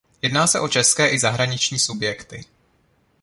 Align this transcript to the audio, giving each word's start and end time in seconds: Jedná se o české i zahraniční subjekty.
Jedná 0.21 0.47
se 0.47 0.59
o 0.59 0.67
české 0.67 1.09
i 1.09 1.19
zahraniční 1.19 1.79
subjekty. 1.79 2.45